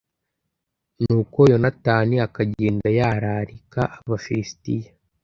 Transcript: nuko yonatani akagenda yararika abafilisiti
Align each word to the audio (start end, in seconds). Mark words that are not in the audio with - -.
nuko 1.01 1.39
yonatani 1.51 2.15
akagenda 2.27 2.87
yararika 2.99 3.81
abafilisiti 3.97 4.75